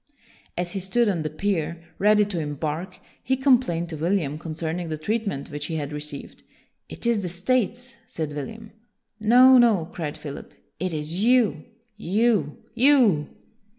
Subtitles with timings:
[0.57, 4.97] As he stood on the pier, ready to embark, he complained to William concerning the
[4.97, 6.41] treatment which he had received."
[6.89, 8.71] It is the States," said William."
[9.19, 10.55] No, no!" cried Philip.
[10.79, 11.65] "It is you,
[11.97, 13.29] you, you!